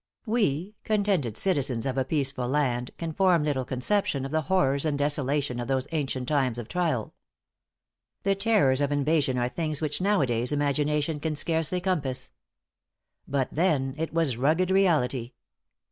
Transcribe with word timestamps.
We, 0.25 0.73
contented 0.83 1.37
citizens 1.37 1.85
of 1.85 1.95
a 1.95 2.03
peaceful 2.03 2.47
land, 2.47 2.89
can 2.97 3.13
form 3.13 3.43
little 3.43 3.63
conception 3.63 4.25
of 4.25 4.31
the 4.31 4.41
horrors 4.41 4.83
and 4.83 4.97
desolation 4.97 5.59
of 5.59 5.67
those 5.67 5.87
ancient 5.91 6.27
times 6.27 6.57
of 6.57 6.67
trial. 6.67 7.13
The 8.23 8.33
terrors 8.33 8.81
of 8.81 8.91
invasion 8.91 9.37
are 9.37 9.47
things 9.47 9.79
which 9.79 10.01
nowadays 10.01 10.51
imagination 10.51 11.19
can 11.19 11.35
scarcely 11.35 11.79
compass. 11.79 12.31
But 13.27 13.49
then, 13.51 13.93
it 13.95 14.11
was 14.11 14.37
rugged 14.37 14.71
reality. 14.71 15.33